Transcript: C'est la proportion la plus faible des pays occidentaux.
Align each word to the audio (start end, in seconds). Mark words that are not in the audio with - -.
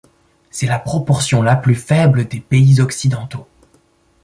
C'est 0.49 0.65
la 0.65 0.79
proportion 0.79 1.43
la 1.43 1.55
plus 1.55 1.75
faible 1.75 2.27
des 2.27 2.39
pays 2.39 2.81
occidentaux. 2.81 3.45